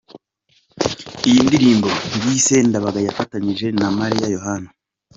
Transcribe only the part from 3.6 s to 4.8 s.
na Mariya Yohana.